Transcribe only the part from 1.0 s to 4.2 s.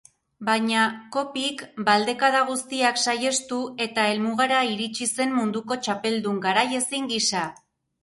Coppik baldekada guztiak saihestu eta